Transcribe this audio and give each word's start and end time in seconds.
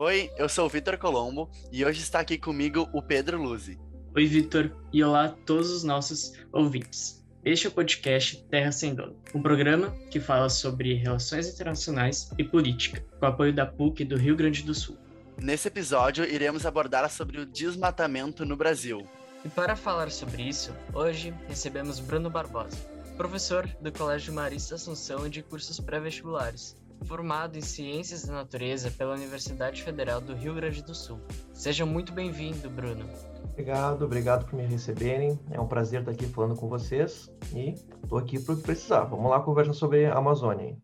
Oi, 0.00 0.30
eu 0.36 0.48
sou 0.48 0.66
o 0.66 0.68
Vitor 0.68 0.96
Colombo 0.96 1.50
e 1.72 1.84
hoje 1.84 2.00
está 2.00 2.20
aqui 2.20 2.38
comigo 2.38 2.88
o 2.92 3.02
Pedro 3.02 3.42
Luzi. 3.42 3.80
Oi, 4.14 4.26
Vitor, 4.26 4.70
e 4.92 5.02
olá 5.02 5.24
a 5.24 5.28
todos 5.28 5.72
os 5.72 5.82
nossos 5.82 6.34
ouvintes. 6.52 7.26
Este 7.44 7.66
é 7.66 7.68
o 7.68 7.72
podcast 7.72 8.44
Terra 8.44 8.70
Sem 8.70 8.94
Dono, 8.94 9.16
um 9.34 9.42
programa 9.42 9.90
que 10.08 10.20
fala 10.20 10.48
sobre 10.50 10.94
relações 10.94 11.48
internacionais 11.48 12.30
e 12.38 12.44
política, 12.44 13.04
com 13.18 13.26
apoio 13.26 13.52
da 13.52 13.66
PUC 13.66 14.04
do 14.04 14.16
Rio 14.16 14.36
Grande 14.36 14.62
do 14.62 14.72
Sul. 14.72 14.96
Nesse 15.36 15.66
episódio, 15.66 16.24
iremos 16.24 16.64
abordar 16.64 17.10
sobre 17.10 17.40
o 17.40 17.44
desmatamento 17.44 18.46
no 18.46 18.56
Brasil. 18.56 19.04
E 19.44 19.48
para 19.48 19.74
falar 19.74 20.12
sobre 20.12 20.44
isso, 20.44 20.72
hoje 20.94 21.34
recebemos 21.48 21.98
Bruno 21.98 22.30
Barbosa, 22.30 22.78
professor 23.16 23.66
do 23.80 23.90
Colégio 23.90 24.32
Marista 24.32 24.76
Assunção 24.76 25.26
e 25.26 25.30
de 25.30 25.42
cursos 25.42 25.80
pré-vestibulares, 25.80 26.76
formado 27.04 27.56
em 27.56 27.60
Ciências 27.60 28.24
da 28.24 28.32
Natureza 28.32 28.90
pela 28.90 29.14
Universidade 29.14 29.82
Federal 29.82 30.20
do 30.20 30.34
Rio 30.34 30.54
Grande 30.54 30.82
do 30.82 30.94
Sul. 30.94 31.20
Seja 31.52 31.86
muito 31.86 32.12
bem-vindo, 32.12 32.68
Bruno. 32.70 33.04
Obrigado, 33.52 34.04
obrigado 34.04 34.44
por 34.44 34.54
me 34.54 34.64
receberem. 34.64 35.38
É 35.50 35.60
um 35.60 35.66
prazer 35.66 36.00
estar 36.00 36.12
aqui 36.12 36.26
falando 36.26 36.54
com 36.54 36.68
vocês 36.68 37.30
e 37.54 37.74
estou 38.02 38.18
aqui 38.18 38.38
para 38.38 38.54
o 38.54 38.56
que 38.56 38.62
precisar. 38.62 39.04
Vamos 39.04 39.30
lá 39.30 39.40
conversar 39.40 39.72
sobre 39.72 40.06
a 40.06 40.14
Amazônia. 40.14 40.76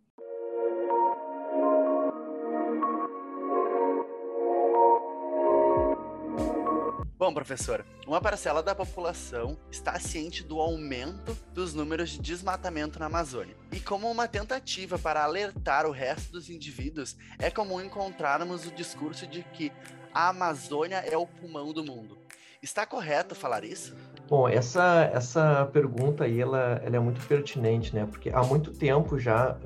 Bom, 7.25 7.33
professor, 7.33 7.87
uma 8.07 8.21
parcela 8.21 8.63
da 8.63 8.75
população 8.75 9.57
está 9.71 9.99
ciente 9.99 10.45
do 10.45 10.61
aumento 10.61 11.35
dos 11.55 11.73
números 11.73 12.11
de 12.11 12.19
desmatamento 12.19 12.99
na 12.99 13.07
Amazônia. 13.07 13.57
E 13.73 13.81
como 13.81 14.11
uma 14.11 14.29
tentativa 14.29 14.99
para 14.99 15.25
alertar 15.25 15.87
o 15.87 15.91
resto 15.91 16.33
dos 16.33 16.51
indivíduos, 16.51 17.17
é 17.39 17.51
comum 17.51 17.81
encontrarmos 17.81 18.67
o 18.67 18.71
discurso 18.71 19.27
de 19.27 19.43
que 19.43 19.73
a 20.13 20.29
Amazônia 20.29 20.97
é 20.97 21.17
o 21.17 21.27
pulmão 21.27 21.73
do 21.73 21.83
mundo. 21.83 22.19
Está 22.63 22.85
correto 22.85 23.35
falar 23.35 23.65
isso? 23.65 23.97
Bom, 24.29 24.47
essa, 24.47 25.11
essa 25.11 25.65
pergunta 25.73 26.25
aí, 26.25 26.39
ela, 26.39 26.79
ela 26.85 26.97
é 26.97 27.01
muito 27.01 27.27
pertinente, 27.27 27.95
né? 27.95 28.07
Porque 28.07 28.29
há 28.29 28.43
muito 28.43 28.71
tempo 28.71 29.19
já, 29.19 29.57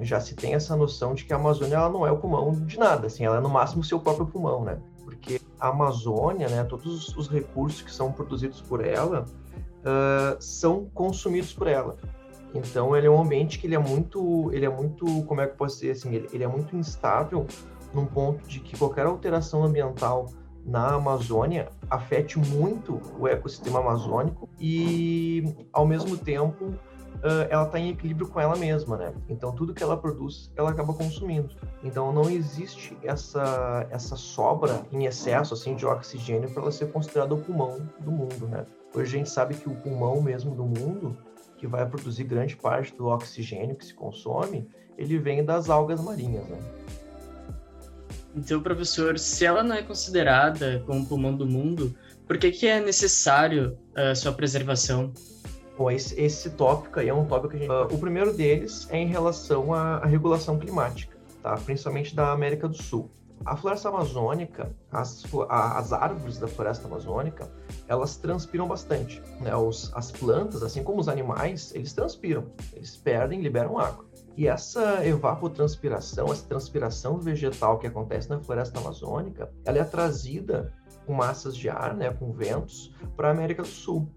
já 0.00 0.20
se 0.20 0.34
tem 0.34 0.54
essa 0.54 0.74
noção 0.74 1.14
de 1.14 1.26
que 1.26 1.34
a 1.34 1.36
Amazônia 1.36 1.76
ela 1.76 1.90
não 1.90 2.06
é 2.06 2.10
o 2.10 2.16
pulmão 2.16 2.52
de 2.52 2.78
nada, 2.78 3.08
assim, 3.08 3.26
ela 3.26 3.36
é 3.36 3.40
no 3.40 3.50
máximo 3.50 3.82
o 3.82 3.84
seu 3.84 4.00
próprio 4.00 4.26
pulmão, 4.26 4.64
né? 4.64 4.78
A 5.62 5.68
Amazônia, 5.68 6.48
né, 6.48 6.64
todos 6.64 7.16
os 7.16 7.28
recursos 7.28 7.82
que 7.82 7.94
são 7.94 8.10
produzidos 8.10 8.60
por 8.60 8.84
ela 8.84 9.24
uh, 9.24 10.36
são 10.40 10.86
consumidos 10.92 11.52
por 11.52 11.68
ela. 11.68 11.96
Então 12.52 12.96
ele 12.96 13.06
é 13.06 13.10
um 13.10 13.22
ambiente 13.22 13.60
que 13.60 13.68
ele 13.68 13.76
é 13.76 13.78
muito, 13.78 14.50
ele 14.52 14.66
é 14.66 14.68
muito, 14.68 15.06
como 15.22 15.40
é 15.40 15.46
que 15.46 15.56
posso 15.56 15.76
dizer 15.76 15.92
assim, 15.92 16.12
ele, 16.12 16.28
ele 16.32 16.42
é 16.42 16.48
muito 16.48 16.76
instável 16.76 17.46
num 17.94 18.04
ponto 18.04 18.44
de 18.48 18.58
que 18.58 18.76
qualquer 18.76 19.06
alteração 19.06 19.62
ambiental 19.62 20.26
na 20.66 20.94
Amazônia 20.94 21.68
afete 21.88 22.40
muito 22.40 23.00
o 23.18 23.28
ecossistema 23.28 23.78
amazônico 23.78 24.48
e 24.58 25.54
ao 25.72 25.86
mesmo 25.86 26.16
tempo 26.16 26.74
uh, 27.22 27.46
ela 27.48 27.64
está 27.64 27.78
em 27.78 27.90
equilíbrio 27.90 28.28
com 28.28 28.40
ela 28.40 28.56
mesma, 28.56 28.96
né? 28.96 29.14
Então 29.28 29.52
tudo 29.52 29.72
que 29.72 29.82
ela 29.82 29.96
produz, 29.96 30.52
ela 30.56 30.70
acaba 30.70 30.92
consumindo. 30.92 31.50
Então 31.82 32.12
não 32.12 32.28
existe 32.28 32.96
essa 33.02 33.86
essa 33.90 34.16
sobra 34.16 34.82
em 34.92 35.04
excesso 35.04 35.54
assim 35.54 35.74
de 35.74 35.86
oxigênio 35.86 36.50
para 36.50 36.62
ela 36.62 36.72
ser 36.72 36.90
considerada 36.92 37.34
o 37.34 37.38
pulmão 37.38 37.88
do 38.00 38.10
mundo, 38.10 38.46
né? 38.48 38.66
Hoje 38.94 39.14
a 39.14 39.18
gente 39.18 39.30
sabe 39.30 39.54
que 39.54 39.68
o 39.68 39.74
pulmão 39.74 40.20
mesmo 40.20 40.54
do 40.54 40.64
mundo, 40.64 41.16
que 41.56 41.66
vai 41.66 41.86
produzir 41.86 42.24
grande 42.24 42.56
parte 42.56 42.94
do 42.94 43.06
oxigênio 43.06 43.76
que 43.76 43.86
se 43.86 43.94
consome, 43.94 44.68
ele 44.98 45.18
vem 45.18 45.44
das 45.44 45.70
algas 45.70 46.02
marinhas, 46.02 46.46
né? 46.46 46.58
Então, 48.34 48.62
professor, 48.62 49.18
se 49.18 49.44
ela 49.44 49.62
não 49.62 49.76
é 49.76 49.82
considerada 49.82 50.82
como 50.86 51.04
pulmão 51.06 51.36
do 51.36 51.46
mundo, 51.46 51.94
por 52.26 52.38
que, 52.38 52.50
que 52.50 52.66
é 52.66 52.80
necessário 52.80 53.76
a 53.94 54.14
sua 54.14 54.32
preservação? 54.32 55.12
Bom, 55.76 55.90
esse, 55.90 56.20
esse 56.20 56.50
tópico 56.50 57.00
aí 57.00 57.08
é 57.08 57.14
um 57.14 57.24
tópico 57.24 57.50
que 57.50 57.56
a 57.56 57.58
gente... 57.58 57.70
Uh, 57.70 57.94
o 57.94 57.98
primeiro 57.98 58.32
deles 58.32 58.86
é 58.90 58.98
em 58.98 59.06
relação 59.06 59.72
à, 59.72 59.96
à 59.96 60.06
regulação 60.06 60.58
climática, 60.58 61.16
tá? 61.42 61.54
principalmente 61.56 62.14
da 62.14 62.32
América 62.32 62.68
do 62.68 62.76
Sul. 62.76 63.10
A 63.44 63.56
floresta 63.56 63.88
amazônica, 63.88 64.70
as, 64.90 65.24
as 65.48 65.92
árvores 65.92 66.38
da 66.38 66.46
floresta 66.46 66.86
amazônica, 66.86 67.50
elas 67.88 68.16
transpiram 68.16 68.68
bastante. 68.68 69.20
Né? 69.40 69.54
Os, 69.56 69.90
as 69.94 70.12
plantas, 70.12 70.62
assim 70.62 70.84
como 70.84 71.00
os 71.00 71.08
animais, 71.08 71.74
eles 71.74 71.92
transpiram, 71.92 72.44
eles 72.72 72.96
perdem, 72.96 73.40
liberam 73.40 73.78
água. 73.78 74.04
E 74.36 74.46
essa 74.46 75.04
evapotranspiração, 75.04 76.32
essa 76.32 76.46
transpiração 76.46 77.18
vegetal 77.18 77.78
que 77.78 77.86
acontece 77.86 78.30
na 78.30 78.38
floresta 78.38 78.78
amazônica, 78.78 79.50
ela 79.64 79.78
é 79.78 79.84
trazida 79.84 80.72
com 81.04 81.12
massas 81.12 81.56
de 81.56 81.68
ar, 81.68 81.94
né, 81.94 82.10
com 82.12 82.32
ventos, 82.32 82.94
para 83.16 83.28
a 83.28 83.30
América 83.32 83.62
do 83.62 83.68
Sul. 83.68 84.08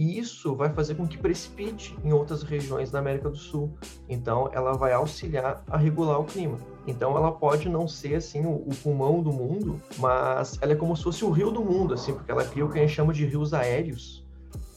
E 0.00 0.18
isso 0.18 0.56
vai 0.56 0.70
fazer 0.72 0.94
com 0.94 1.06
que 1.06 1.18
precipite 1.18 1.94
em 2.02 2.10
outras 2.10 2.42
regiões 2.42 2.90
da 2.90 3.00
América 3.00 3.28
do 3.28 3.36
Sul. 3.36 3.70
Então, 4.08 4.48
ela 4.50 4.72
vai 4.72 4.94
auxiliar 4.94 5.62
a 5.68 5.76
regular 5.76 6.18
o 6.18 6.24
clima. 6.24 6.56
Então, 6.86 7.18
ela 7.18 7.30
pode 7.30 7.68
não 7.68 7.86
ser 7.86 8.14
assim 8.14 8.46
o, 8.46 8.66
o 8.66 8.70
pulmão 8.82 9.22
do 9.22 9.30
mundo, 9.30 9.78
mas 9.98 10.56
ela 10.62 10.72
é 10.72 10.74
como 10.74 10.96
se 10.96 11.02
fosse 11.02 11.22
o 11.22 11.30
rio 11.30 11.50
do 11.50 11.62
mundo, 11.62 11.92
assim, 11.92 12.14
porque 12.14 12.32
ela 12.32 12.42
cria 12.46 12.64
o 12.64 12.70
que 12.70 12.78
a 12.78 12.80
gente 12.80 12.94
chama 12.94 13.12
de 13.12 13.26
rios 13.26 13.52
aéreos, 13.52 14.26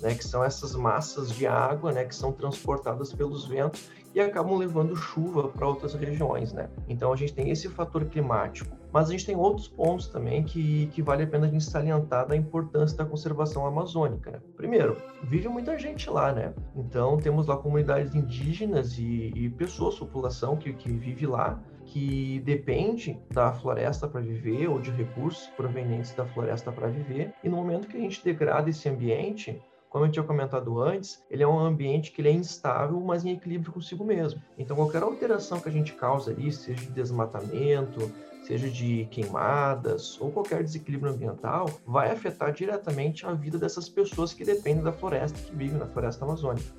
né, 0.01 0.13
que 0.13 0.25
são 0.25 0.43
essas 0.43 0.75
massas 0.75 1.29
de 1.29 1.47
água, 1.47 1.93
né, 1.93 2.03
que 2.03 2.13
são 2.13 2.33
transportadas 2.33 3.13
pelos 3.13 3.45
ventos 3.45 3.89
e 4.13 4.19
acabam 4.19 4.57
levando 4.57 4.95
chuva 4.95 5.49
para 5.49 5.67
outras 5.67 5.93
regiões, 5.93 6.53
né? 6.53 6.69
Então 6.87 7.11
a 7.11 7.15
gente 7.15 7.33
tem 7.33 7.49
esse 7.49 7.67
fator 7.67 8.05
climático, 8.05 8.75
mas 8.91 9.09
a 9.09 9.11
gente 9.11 9.25
tem 9.25 9.35
outros 9.35 9.67
pontos 9.67 10.07
também 10.07 10.43
que, 10.43 10.87
que 10.87 11.01
vale 11.01 11.23
a 11.23 11.27
pena 11.27 11.47
a 11.47 11.49
gente 11.49 11.63
salientar 11.63 12.27
da 12.27 12.35
importância 12.35 12.97
da 12.97 13.05
conservação 13.05 13.65
amazônica. 13.65 14.31
Né? 14.31 14.39
Primeiro, 14.55 14.97
vive 15.23 15.47
muita 15.47 15.77
gente 15.77 16.09
lá, 16.09 16.31
né? 16.31 16.53
Então 16.75 17.17
temos 17.17 17.47
lá 17.47 17.57
comunidades 17.57 18.13
indígenas 18.13 18.97
e, 18.97 19.31
e 19.35 19.49
pessoas, 19.49 19.97
população 19.97 20.55
que, 20.55 20.73
que 20.73 20.91
vive 20.91 21.25
lá, 21.25 21.59
que 21.85 22.39
depende 22.45 23.19
da 23.31 23.51
floresta 23.51 24.07
para 24.07 24.21
viver 24.21 24.67
ou 24.67 24.79
de 24.79 24.91
recursos 24.91 25.47
provenientes 25.49 26.13
da 26.13 26.25
floresta 26.25 26.71
para 26.71 26.87
viver. 26.87 27.33
E 27.43 27.49
no 27.49 27.57
momento 27.57 27.87
que 27.87 27.97
a 27.97 27.99
gente 27.99 28.23
degrada 28.23 28.69
esse 28.69 28.87
ambiente, 28.87 29.61
como 29.93 30.05
eu 30.05 30.11
tinha 30.11 30.25
comentado 30.25 30.81
antes, 30.81 31.23
ele 31.29 31.43
é 31.43 31.47
um 31.47 31.59
ambiente 31.59 32.11
que 32.11 32.27
é 32.27 32.31
instável, 32.31 32.99
mas 32.99 33.23
em 33.23 33.31
equilíbrio 33.31 33.71
consigo 33.71 34.03
mesmo. 34.03 34.41
Então, 34.57 34.75
qualquer 34.75 35.03
alteração 35.03 35.59
que 35.59 35.69
a 35.69 35.71
gente 35.71 35.93
causa 35.93 36.31
ali, 36.31 36.51
seja 36.51 36.81
de 36.81 36.89
desmatamento, 36.89 38.11
seja 38.41 38.67
de 38.71 39.07
queimadas 39.11 40.19
ou 40.19 40.31
qualquer 40.31 40.63
desequilíbrio 40.63 41.13
ambiental, 41.13 41.69
vai 41.85 42.09
afetar 42.09 42.51
diretamente 42.51 43.23
a 43.27 43.33
vida 43.33 43.59
dessas 43.59 43.87
pessoas 43.87 44.33
que 44.33 44.43
dependem 44.43 44.83
da 44.83 44.91
floresta, 44.91 45.37
que 45.39 45.55
vivem 45.55 45.77
na 45.77 45.85
floresta 45.85 46.25
amazônica. 46.25 46.73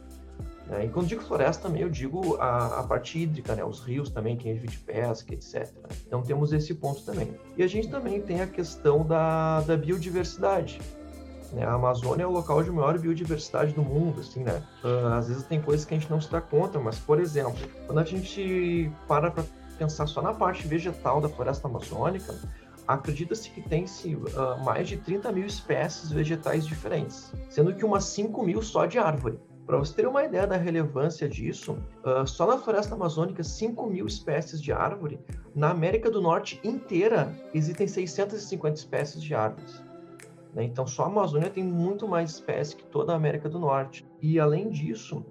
É, 0.70 0.84
e 0.84 0.88
quando 0.88 1.06
digo 1.06 1.22
floresta 1.22 1.68
também, 1.68 1.82
eu 1.82 1.90
digo 1.90 2.34
a, 2.40 2.80
a 2.80 2.82
parte 2.82 3.20
hídrica, 3.20 3.54
né? 3.54 3.62
os 3.62 3.78
rios 3.78 4.10
também, 4.10 4.36
quem 4.36 4.54
vive 4.54 4.66
de 4.66 4.78
pesca, 4.78 5.32
etc. 5.32 5.72
Então 6.04 6.20
temos 6.20 6.52
esse 6.52 6.74
ponto 6.74 7.04
também. 7.04 7.32
E 7.56 7.62
a 7.62 7.68
gente 7.68 7.88
também 7.88 8.20
tem 8.20 8.40
a 8.40 8.46
questão 8.48 9.06
da, 9.06 9.60
da 9.60 9.76
biodiversidade. 9.76 10.80
Né? 11.52 11.64
A 11.64 11.74
Amazônia 11.74 12.24
é 12.24 12.26
o 12.26 12.30
local 12.30 12.62
de 12.62 12.70
maior 12.70 12.98
biodiversidade 12.98 13.72
do 13.72 13.82
mundo, 13.82 14.20
assim, 14.20 14.42
né? 14.42 14.62
Uh, 14.82 15.14
às 15.14 15.28
vezes 15.28 15.44
tem 15.44 15.60
coisas 15.60 15.84
que 15.84 15.94
a 15.94 15.98
gente 15.98 16.10
não 16.10 16.20
se 16.20 16.30
dá 16.30 16.40
conta, 16.40 16.78
mas, 16.78 16.98
por 16.98 17.20
exemplo, 17.20 17.56
quando 17.86 17.98
a 17.98 18.04
gente 18.04 18.90
para 19.06 19.30
para 19.30 19.44
pensar 19.78 20.06
só 20.06 20.22
na 20.22 20.32
parte 20.32 20.66
vegetal 20.66 21.20
da 21.20 21.28
floresta 21.28 21.66
amazônica, 21.68 22.34
acredita-se 22.86 23.50
que 23.50 23.60
tem-se 23.62 24.14
uh, 24.14 24.64
mais 24.64 24.88
de 24.88 24.96
30 24.96 25.32
mil 25.32 25.46
espécies 25.46 26.10
vegetais 26.10 26.66
diferentes, 26.66 27.32
sendo 27.48 27.74
que 27.74 27.84
umas 27.84 28.04
5 28.04 28.44
mil 28.44 28.62
só 28.62 28.86
de 28.86 28.98
árvore. 28.98 29.38
Para 29.66 29.78
você 29.78 29.94
ter 29.94 30.06
uma 30.06 30.22
ideia 30.22 30.46
da 30.46 30.56
relevância 30.56 31.26
disso, 31.26 31.78
uh, 32.04 32.26
só 32.26 32.46
na 32.46 32.58
floresta 32.58 32.94
amazônica, 32.94 33.42
5 33.42 33.86
mil 33.86 34.06
espécies 34.06 34.60
de 34.60 34.72
árvore. 34.72 35.18
Na 35.54 35.70
América 35.70 36.10
do 36.10 36.20
Norte 36.20 36.60
inteira, 36.62 37.32
existem 37.54 37.86
650 37.86 38.78
espécies 38.78 39.22
de 39.22 39.34
árvores. 39.34 39.82
Né? 40.54 40.64
Então, 40.64 40.86
só 40.86 41.04
a 41.04 41.06
Amazônia 41.06 41.50
tem 41.50 41.64
muito 41.64 42.06
mais 42.06 42.30
espécies 42.30 42.74
que 42.74 42.84
toda 42.84 43.12
a 43.12 43.16
América 43.16 43.48
do 43.48 43.58
Norte. 43.58 44.06
E, 44.22 44.38
além 44.38 44.70
disso, 44.70 45.24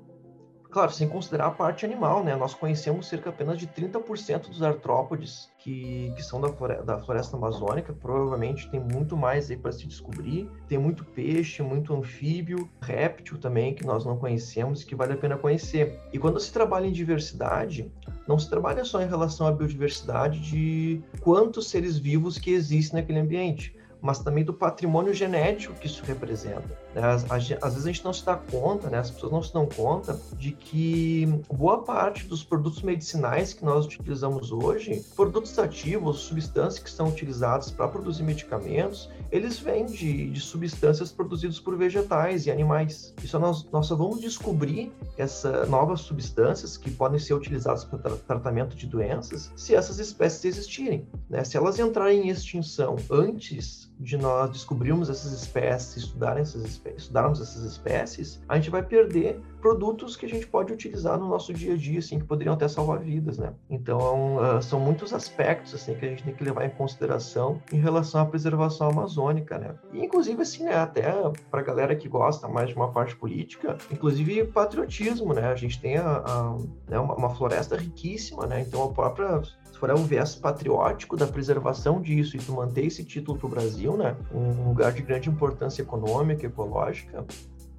claro, 0.74 0.92
sem 0.92 1.08
considerar 1.08 1.46
a 1.46 1.52
parte 1.52 1.86
animal, 1.86 2.24
né? 2.24 2.36
Nós 2.36 2.56
conhecemos 2.56 3.08
cerca 3.08 3.30
apenas 3.30 3.60
de 3.60 3.68
30% 3.68 4.50
dos 4.50 4.64
artrópodes 4.64 5.50
que, 5.60 6.12
que 6.16 6.24
são 6.24 6.42
da 6.42 6.50
floresta, 6.50 6.84
da 6.84 7.00
floresta 7.00 7.38
amazônica. 7.38 7.94
Provavelmente 7.94 8.70
tem 8.72 8.80
muito 8.80 9.16
mais 9.16 9.52
aí 9.52 9.56
para 9.56 9.72
se 9.72 9.86
descobrir. 9.86 10.50
Tem 10.68 10.80
muito 10.80 11.06
peixe, 11.06 11.62
muito 11.62 11.96
anfíbio, 11.96 12.68
réptil 12.82 13.38
também 13.38 13.76
que 13.76 13.86
nós 13.86 14.04
não 14.04 14.18
conhecemos 14.18 14.84
que 14.84 14.96
vale 14.96 15.14
a 15.14 15.18
pena 15.18 15.38
conhecer. 15.38 16.00
E 16.12 16.18
quando 16.18 16.40
se 16.40 16.52
trabalha 16.52 16.88
em 16.88 16.92
diversidade, 16.92 17.92
não 18.28 18.40
se 18.40 18.50
trabalha 18.50 18.84
só 18.84 19.00
em 19.00 19.08
relação 19.08 19.46
à 19.46 19.52
biodiversidade 19.52 20.40
de 20.40 21.04
quantos 21.22 21.70
seres 21.70 22.00
vivos 22.00 22.40
que 22.40 22.52
existem 22.52 23.00
naquele 23.00 23.20
ambiente, 23.20 23.76
mas 24.04 24.20
também 24.20 24.44
do 24.44 24.54
patrimônio 24.54 25.14
genético 25.14 25.74
que 25.76 25.88
isso 25.88 26.04
representa. 26.04 26.78
Né? 26.94 27.02
Às, 27.02 27.24
às, 27.32 27.52
às, 27.62 27.74
vezes 27.74 27.86
a 27.86 27.92
gente 27.92 28.04
não 28.04 28.12
se 28.12 28.26
dá 28.26 28.36
conta, 28.36 28.90
né? 28.90 29.00
as 29.00 29.10
pessoas 29.10 29.32
não 29.32 29.42
se 29.42 29.54
dão 29.54 29.66
conta 29.66 30.20
de 30.38 30.52
que 30.52 31.26
boa 31.52 31.84
parte 31.84 32.28
dos 32.28 32.44
produtos 32.44 32.82
medicinais 32.82 33.54
que 33.54 33.64
nós 33.64 33.86
utilizamos 33.86 34.52
hoje, 34.52 35.02
produtos 35.16 35.58
ativos, 35.58 36.20
substâncias 36.20 36.84
que 36.84 36.92
são 36.92 37.08
utilizadas 37.08 37.72
para 37.72 37.88
produzir 37.88 38.24
medicamentos, 38.24 39.10
eles 39.32 39.58
vêm 39.58 39.86
de, 39.86 40.30
de 40.30 40.40
substâncias 40.42 41.10
produzidas 41.10 41.58
por 41.58 41.78
vegetais 41.78 42.46
e 42.46 42.52
animais. 42.52 43.14
Só 43.24 43.40
nós, 43.40 43.66
nós 43.72 43.86
só 43.86 43.96
vamos 43.96 44.20
descobrir 44.20 44.92
essas 45.18 45.70
novas 45.70 46.02
substâncias 46.02 46.76
que 46.76 46.92
podem 46.92 47.20
ser 47.20 47.36
utilizadas 47.36 47.86
para 47.86 48.00
tra 48.00 48.18
tratamento 48.18 48.76
de 48.76 48.86
doenças 48.86 49.52
se 49.56 49.74
essas 49.74 49.98
espécies 50.00 50.44
existirem. 50.44 51.08
Né? 51.30 51.44
Se 51.46 51.56
elas 51.56 51.80
entrarem 51.80 52.28
em 52.28 52.30
extinção 52.30 52.98
antes 53.10 53.93
de 54.04 54.18
nós 54.18 54.50
descobrirmos 54.52 55.10
essas 55.10 55.32
espécies, 55.32 56.04
estudarem 56.04 56.42
essas 56.42 56.64
espécies, 56.64 57.04
estudarmos 57.04 57.40
essas 57.40 57.64
espécies, 57.64 58.42
a 58.50 58.56
gente 58.58 58.70
vai 58.70 58.84
perder 58.84 59.40
produtos 59.62 60.18
que 60.18 60.26
a 60.26 60.30
gente 60.30 60.46
pode 60.46 60.74
utilizar 60.74 61.18
no 61.18 61.26
nosso 61.26 61.54
dia 61.54 61.74
a 61.74 61.78
dia, 61.78 62.00
assim, 62.00 62.20
que 62.20 62.26
poderiam 62.26 62.54
até 62.54 62.68
salvar 62.68 63.00
vidas, 63.00 63.38
né? 63.38 63.54
Então, 63.70 64.36
uh, 64.36 64.62
são 64.62 64.78
muitos 64.78 65.14
aspectos, 65.14 65.74
assim, 65.74 65.96
que 65.96 66.06
a 66.06 66.10
gente 66.10 66.22
tem 66.22 66.34
que 66.34 66.44
levar 66.44 66.66
em 66.66 66.70
consideração 66.70 67.62
em 67.72 67.78
relação 67.78 68.20
à 68.20 68.26
preservação 68.26 68.90
amazônica, 68.90 69.58
né? 69.58 69.76
E, 69.94 70.04
inclusive, 70.04 70.42
assim, 70.42 70.66
né, 70.66 70.76
até 70.76 71.14
para 71.50 71.62
a 71.62 71.64
galera 71.64 71.96
que 71.96 72.10
gosta 72.10 72.46
mais 72.50 72.70
de 72.70 72.76
uma 72.76 72.92
parte 72.92 73.16
política, 73.16 73.78
inclusive 73.90 74.44
patriotismo, 74.48 75.34
né? 75.34 75.48
A 75.48 75.56
gente 75.56 75.80
tem 75.80 75.98
a, 75.98 76.24
a 76.26 76.58
né, 76.90 77.00
uma, 77.00 77.16
uma 77.16 77.30
floresta 77.30 77.78
riquíssima, 77.78 78.46
né? 78.46 78.60
Então, 78.60 78.84
a 78.84 78.90
própria 78.90 79.42
for 79.80 79.92
um 79.92 80.04
viés 80.04 80.36
patriótico 80.36 81.18
da 81.18 81.28
preservação 81.28 82.02
disso 82.02 82.38
e 82.38 82.40
tu 82.40 82.54
manter 82.54 82.86
esse 82.86 83.04
título 83.04 83.38
para 83.38 83.48
o 83.48 83.50
Brasil, 83.50 83.98
né, 83.98 84.16
um 84.34 84.68
lugar 84.70 84.92
de 84.94 85.02
grande 85.02 85.30
importância 85.30 85.82
econômica, 85.82 86.46
ecológica, 86.46 87.26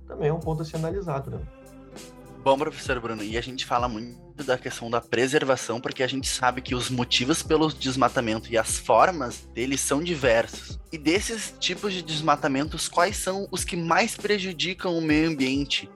também 0.06 0.28
é 0.28 0.32
um 0.32 0.40
ponto 0.40 0.62
a 0.62 0.64
ser 0.64 0.76
analisado, 0.76 1.30
né? 1.30 1.40
Bom, 2.44 2.58
professor 2.58 3.00
Bruno, 3.00 3.22
e 3.22 3.38
a 3.38 3.40
gente 3.40 3.64
fala 3.64 3.88
muito 3.88 4.44
da 4.44 4.58
questão 4.58 4.90
da 4.90 5.00
preservação, 5.00 5.80
porque 5.80 6.02
a 6.02 6.06
gente 6.06 6.28
sabe 6.28 6.60
que 6.60 6.74
os 6.74 6.90
motivos 6.90 7.42
pelo 7.42 7.72
desmatamento 7.72 8.52
e 8.52 8.58
as 8.58 8.78
formas 8.78 9.48
deles 9.54 9.80
são 9.80 10.02
diversos. 10.02 10.78
E 10.92 10.98
desses 10.98 11.54
tipos 11.58 11.94
de 11.94 12.02
desmatamentos, 12.02 12.86
quais 12.86 13.16
são 13.16 13.48
os 13.50 13.64
que 13.64 13.78
mais 13.78 14.14
prejudicam 14.14 14.98
o 14.98 15.00
meio 15.00 15.30
ambiente? 15.30 15.88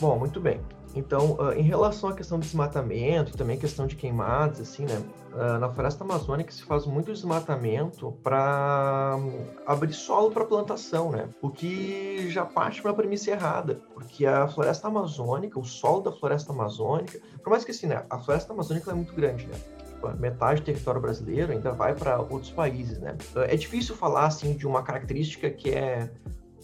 Bom, 0.00 0.18
muito 0.18 0.40
bem. 0.40 0.60
Então, 0.96 1.34
uh, 1.34 1.52
em 1.52 1.62
relação 1.62 2.08
à 2.08 2.14
questão 2.14 2.38
do 2.38 2.42
desmatamento 2.42 3.30
e 3.32 3.36
também 3.36 3.58
questão 3.58 3.86
de 3.86 3.94
queimadas, 3.94 4.60
assim, 4.60 4.86
né? 4.86 5.02
Uh, 5.32 5.58
na 5.58 5.68
floresta 5.68 6.02
amazônica 6.02 6.50
se 6.50 6.62
faz 6.64 6.86
muito 6.86 7.12
desmatamento 7.12 8.12
para 8.22 9.18
abrir 9.66 9.92
solo 9.92 10.30
para 10.30 10.46
plantação, 10.46 11.10
né? 11.10 11.28
O 11.42 11.50
que 11.50 12.30
já 12.30 12.46
parte 12.46 12.80
para 12.80 12.92
a 12.92 12.94
premissa 12.94 13.30
errada, 13.30 13.82
porque 13.92 14.24
a 14.24 14.48
floresta 14.48 14.88
amazônica, 14.88 15.60
o 15.60 15.64
solo 15.64 16.00
da 16.00 16.12
floresta 16.12 16.52
amazônica, 16.52 17.20
por 17.44 17.50
mais 17.50 17.62
que 17.62 17.72
assim, 17.72 17.86
né? 17.86 18.04
A 18.08 18.18
floresta 18.18 18.54
amazônica 18.54 18.90
é 18.90 18.94
muito 18.94 19.14
grande, 19.14 19.46
né? 19.46 19.54
Tipo, 19.86 20.08
metade 20.16 20.62
do 20.62 20.64
território 20.64 21.00
brasileiro 21.00 21.52
ainda 21.52 21.72
vai 21.72 21.94
para 21.94 22.18
outros 22.18 22.50
países, 22.50 22.98
né? 22.98 23.16
É 23.34 23.56
difícil 23.56 23.94
falar 23.94 24.26
assim 24.26 24.54
de 24.54 24.66
uma 24.66 24.82
característica 24.82 25.50
que 25.50 25.70
é 25.70 26.10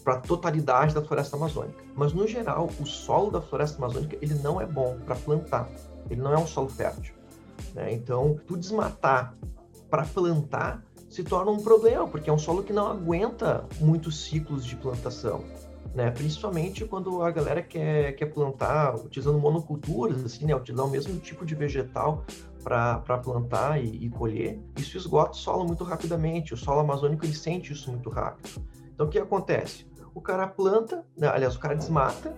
para 0.03 0.15
a 0.15 0.19
totalidade 0.19 0.93
da 0.93 1.01
floresta 1.01 1.35
amazônica. 1.35 1.81
Mas 1.95 2.13
no 2.13 2.27
geral, 2.27 2.69
o 2.79 2.85
solo 2.85 3.31
da 3.31 3.41
floresta 3.41 3.77
amazônica 3.77 4.17
ele 4.21 4.35
não 4.35 4.59
é 4.59 4.65
bom 4.65 4.97
para 5.05 5.15
plantar. 5.15 5.69
Ele 6.09 6.21
não 6.21 6.33
é 6.33 6.37
um 6.37 6.47
solo 6.47 6.69
fértil. 6.69 7.15
Né? 7.73 7.93
Então, 7.93 8.39
tu 8.45 8.57
desmatar 8.57 9.35
para 9.89 10.03
plantar 10.03 10.83
se 11.09 11.23
torna 11.23 11.51
um 11.51 11.59
problema, 11.59 12.07
porque 12.07 12.29
é 12.29 12.33
um 12.33 12.39
solo 12.39 12.63
que 12.63 12.73
não 12.73 12.87
aguenta 12.87 13.65
muitos 13.79 14.23
ciclos 14.25 14.65
de 14.65 14.75
plantação. 14.75 15.43
Né? 15.93 16.09
Principalmente 16.09 16.85
quando 16.85 17.21
a 17.21 17.29
galera 17.29 17.61
quer, 17.61 18.13
quer 18.13 18.25
plantar 18.25 18.95
utilizando 18.95 19.37
monoculturas, 19.37 20.25
assim, 20.25 20.45
né? 20.45 20.55
utilizar 20.55 20.87
o 20.87 20.89
mesmo 20.89 21.19
tipo 21.19 21.45
de 21.45 21.53
vegetal 21.53 22.25
para 22.63 23.17
plantar 23.19 23.83
e, 23.83 24.05
e, 24.05 24.09
colher, 24.09 24.59
isso 24.75 24.97
esgota 24.97 25.31
o 25.31 25.35
solo 25.35 25.65
muito 25.65 25.83
rapidamente. 25.83 26.53
O 26.53 26.57
solo 26.57 26.79
amazônico 26.79 27.25
ele 27.25 27.35
sente 27.35 27.73
isso 27.73 27.91
muito 27.91 28.09
rápido. 28.09 28.59
Então 28.93 29.05
o 29.05 29.09
que 29.09 29.19
acontece? 29.19 29.85
O 30.13 30.21
cara 30.21 30.47
planta, 30.47 31.05
né? 31.17 31.27
aliás, 31.27 31.55
o 31.55 31.59
cara 31.59 31.75
desmata, 31.75 32.35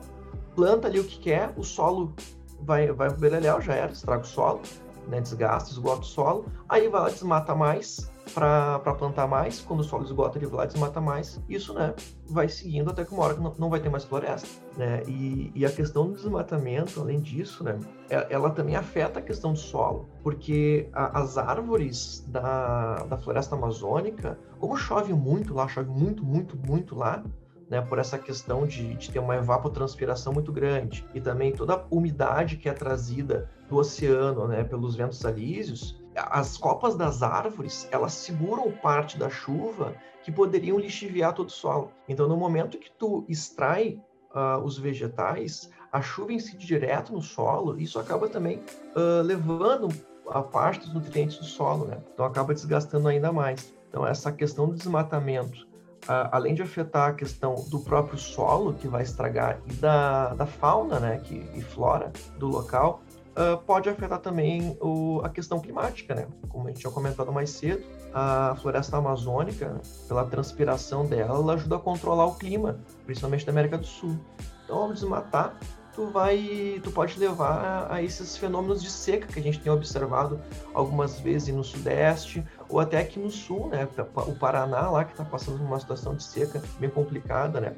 planta 0.56 0.88
ali 0.88 1.00
o 1.00 1.04
que 1.04 1.20
quer, 1.20 1.54
o 1.58 1.64
solo 1.64 2.14
vai, 2.62 2.92
vai 2.92 3.10
pro 3.10 3.20
beleléu, 3.20 3.62
já 3.62 3.74
era, 3.74 3.92
estraga 3.92 4.24
o 4.24 4.28
solo, 4.28 4.62
né, 5.08 5.22
desgasta, 5.22 5.72
esgota 5.72 6.02
o 6.02 6.06
solo, 6.06 6.46
aí 6.68 6.88
vai 6.88 7.02
lá 7.02 7.10
desmata 7.10 7.54
mais 7.54 8.12
para 8.34 8.80
plantar 8.80 9.28
mais, 9.28 9.62
quando 9.62 9.82
o 9.82 9.84
solo 9.84 10.04
esgota 10.04 10.38
ele 10.38 10.48
vai 10.48 10.62
lá 10.62 10.66
desmata 10.66 11.00
mais, 11.00 11.40
isso 11.48 11.74
né, 11.74 11.94
vai 12.28 12.50
seguindo 12.50 12.90
até 12.90 13.06
que 13.06 13.14
uma 13.14 13.24
hora 13.24 13.36
que 13.36 13.40
não, 13.40 13.54
não 13.58 13.70
vai 13.70 13.80
ter 13.80 13.90
mais 13.90 14.04
floresta. 14.04 14.48
Né? 14.76 15.04
E, 15.08 15.52
e, 15.54 15.66
a 15.66 15.72
questão 15.72 16.08
do 16.08 16.14
desmatamento, 16.14 17.00
além 17.00 17.20
disso, 17.20 17.64
né, 17.64 17.80
é, 18.10 18.28
ela 18.30 18.50
também 18.50 18.76
afeta 18.76 19.20
a 19.20 19.22
questão 19.22 19.54
do 19.54 19.60
solo, 19.60 20.10
porque 20.24 20.90
a, 20.92 21.20
as 21.20 21.38
árvores 21.38 22.26
da, 22.28 22.96
da 23.04 23.18
floresta 23.18 23.56
amazônica, 23.56 24.40
como 24.60 24.76
chove 24.76 25.14
muito 25.14 25.54
lá, 25.54 25.68
chove 25.68 25.90
muito, 25.90 26.26
muito, 26.26 26.58
muito 26.58 26.96
lá, 26.96 27.24
né, 27.70 27.82
por 27.82 27.98
essa 27.98 28.18
questão 28.18 28.66
de, 28.66 28.96
de, 28.96 29.12
ter 29.12 29.20
uma 29.20 29.36
evapotranspiração 29.36 30.34
muito 30.34 30.52
grande 30.52 31.06
e 31.14 31.22
também 31.22 31.52
toda 31.52 31.74
a 31.74 31.86
umidade 31.90 32.58
que 32.58 32.70
é 32.70 32.74
trazida 32.74 33.50
do 33.70 33.78
oceano, 33.78 34.48
né, 34.48 34.64
pelos 34.64 34.96
ventos 34.96 35.26
alísios, 35.26 36.00
as 36.16 36.58
copas 36.58 36.96
das 36.96 37.24
árvores 37.24 37.88
elas 37.92 38.14
seguram 38.14 38.72
parte 38.72 39.18
da 39.18 39.30
chuva 39.30 39.96
que 40.24 40.32
poderiam 40.32 40.80
lixiviar 40.80 41.34
todo 41.34 41.50
o 41.50 41.52
solo. 41.52 41.92
Então, 42.08 42.28
no 42.28 42.38
momento 42.38 42.78
que 42.78 42.92
tu 42.92 43.26
extrai 43.28 44.02
uh, 44.34 44.64
os 44.64 44.78
vegetais, 44.78 45.70
a 45.92 46.02
chuva 46.02 46.34
incide 46.34 46.66
direto 46.66 47.14
no 47.14 47.22
solo, 47.22 47.80
e 47.80 47.84
isso 47.84 48.00
acaba 48.00 48.28
também 48.28 48.58
uh, 48.96 49.22
levando 49.24 49.90
a 50.30 50.42
parte 50.42 50.80
dos 50.80 50.94
nutrientes 50.94 51.38
do 51.38 51.46
solo, 51.46 51.86
né? 51.86 52.00
Então 52.14 52.26
acaba 52.26 52.54
desgastando 52.54 53.08
ainda 53.08 53.32
mais. 53.32 53.74
Então 53.90 54.06
essa 54.06 54.32
questão 54.32 54.68
do 54.68 54.76
desmatamento 54.76 55.68
além 56.08 56.54
de 56.54 56.62
afetar 56.62 57.10
a 57.10 57.14
questão 57.14 57.56
do 57.70 57.80
próprio 57.80 58.18
solo, 58.18 58.74
que 58.74 58.88
vai 58.88 59.04
estragar, 59.04 59.60
e 59.68 59.74
da, 59.74 60.34
da 60.34 60.46
fauna 60.46 61.00
né, 61.00 61.20
que, 61.24 61.36
e 61.54 61.62
flora 61.62 62.12
do 62.38 62.48
local, 62.48 63.02
uh, 63.36 63.58
pode 63.66 63.90
afetar 63.90 64.20
também 64.20 64.78
o, 64.82 65.22
a 65.24 65.30
questão 65.30 65.60
climática, 65.60 66.16
né? 66.16 66.28
Como 66.50 66.66
a 66.66 66.68
gente 66.70 66.80
tinha 66.82 66.92
comentado 66.92 67.32
mais 67.32 67.50
cedo, 67.50 67.84
a 68.14 68.56
floresta 68.62 68.98
amazônica, 68.98 69.82
pela 70.08 70.26
transpiração 70.26 71.06
dela, 71.06 71.36
ela 71.36 71.54
ajuda 71.54 71.76
a 71.76 71.80
controlar 71.80 72.26
o 72.26 72.36
clima, 72.36 72.80
principalmente 73.06 73.46
da 73.46 73.52
América 73.52 73.78
do 73.78 73.86
Sul. 73.86 74.18
Então, 74.64 74.78
ao 74.78 74.94
desmatar, 74.94 75.58
tu 75.94 76.08
vai, 76.08 76.80
tu 76.84 76.92
pode 76.92 77.20
levar 77.20 77.88
a, 77.90 77.96
a 77.96 78.04
esses 78.04 78.38
fenômenos 78.38 78.82
de 78.82 78.90
seca 78.90 79.28
que 79.28 79.40
a 79.40 79.44
gente 79.44 79.60
tem 79.60 79.72
observado 79.72 80.40
algumas 80.74 81.20
vezes 81.20 81.54
no 81.54 81.64
Sudeste, 81.64 82.46
ou 82.70 82.80
até 82.80 83.00
aqui 83.00 83.20
no 83.20 83.30
sul, 83.30 83.68
né? 83.68 83.88
O 84.16 84.36
Paraná 84.36 84.90
lá 84.90 85.04
que 85.04 85.12
está 85.12 85.24
passando 85.24 85.58
por 85.58 85.66
uma 85.66 85.80
situação 85.80 86.16
de 86.16 86.24
seca 86.24 86.62
bem 86.80 86.90
complicada, 86.90 87.62
né? 87.62 87.76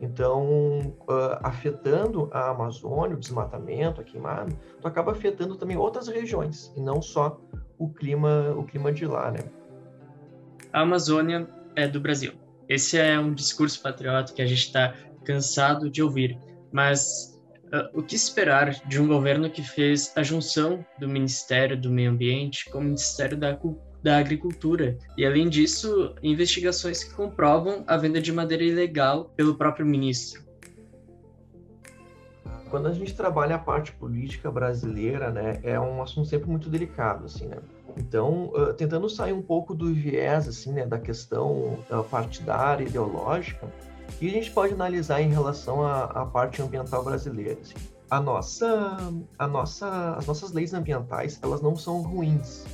Então, 0.00 0.94
uh, 1.08 1.38
afetando 1.42 2.28
a 2.32 2.50
Amazônia, 2.50 3.16
o 3.16 3.18
desmatamento, 3.20 4.00
a 4.00 4.04
queimada, 4.04 4.52
tu 4.80 4.86
acaba 4.86 5.12
afetando 5.12 5.56
também 5.56 5.76
outras 5.76 6.08
regiões 6.08 6.72
e 6.76 6.80
não 6.80 7.00
só 7.00 7.40
o 7.78 7.88
clima, 7.88 8.54
o 8.56 8.64
clima 8.64 8.92
de 8.92 9.06
lá, 9.06 9.30
né? 9.30 9.40
A 10.72 10.82
Amazônia 10.82 11.48
é 11.74 11.88
do 11.88 12.00
Brasil. 12.00 12.32
Esse 12.68 12.98
é 12.98 13.18
um 13.18 13.32
discurso 13.32 13.80
patriota 13.80 14.32
que 14.32 14.42
a 14.42 14.46
gente 14.46 14.66
está 14.66 14.94
cansado 15.24 15.88
de 15.88 16.02
ouvir, 16.02 16.38
mas 16.70 17.40
uh, 17.72 17.98
o 17.98 18.02
que 18.02 18.14
esperar 18.16 18.70
de 18.86 19.00
um 19.00 19.06
governo 19.06 19.48
que 19.48 19.62
fez 19.62 20.12
a 20.14 20.22
junção 20.22 20.84
do 20.98 21.08
Ministério 21.08 21.80
do 21.80 21.90
Meio 21.90 22.10
Ambiente 22.10 22.68
com 22.70 22.78
o 22.78 22.82
Ministério 22.82 23.36
da 23.36 23.54
Cultura? 23.54 23.85
Da 24.02 24.18
agricultura. 24.18 24.98
E 25.16 25.24
além 25.24 25.48
disso, 25.48 26.14
investigações 26.22 27.02
que 27.02 27.14
comprovam 27.14 27.84
a 27.86 27.96
venda 27.96 28.20
de 28.20 28.32
madeira 28.32 28.64
ilegal 28.64 29.32
pelo 29.36 29.56
próprio 29.56 29.84
ministro. 29.84 30.44
Quando 32.70 32.88
a 32.88 32.92
gente 32.92 33.14
trabalha 33.14 33.56
a 33.56 33.58
parte 33.58 33.92
política 33.92 34.50
brasileira, 34.50 35.30
né, 35.30 35.60
é 35.62 35.78
um 35.78 36.02
assunto 36.02 36.28
sempre 36.28 36.48
muito 36.48 36.68
delicado, 36.68 37.26
assim, 37.26 37.46
né? 37.46 37.58
Então, 37.96 38.50
uh, 38.54 38.74
tentando 38.74 39.08
sair 39.08 39.32
um 39.32 39.40
pouco 39.40 39.74
do 39.74 39.92
viés, 39.92 40.48
assim, 40.48 40.72
né, 40.72 40.84
da 40.84 40.98
questão 40.98 41.78
uh, 41.90 42.04
partidária, 42.10 42.84
ideológica, 42.84 43.66
que 44.18 44.26
a 44.28 44.30
gente 44.30 44.50
pode 44.50 44.74
analisar 44.74 45.22
em 45.22 45.30
relação 45.30 45.82
à, 45.82 46.04
à 46.04 46.26
parte 46.26 46.60
ambiental 46.60 47.02
brasileira, 47.04 47.58
assim. 47.60 47.74
A 48.10 48.20
nossa, 48.20 48.98
a 49.38 49.48
nossa, 49.48 50.14
as 50.16 50.26
nossas 50.26 50.52
leis 50.52 50.74
ambientais, 50.74 51.40
elas 51.42 51.60
não 51.60 51.74
são 51.74 52.02
ruins, 52.02 52.64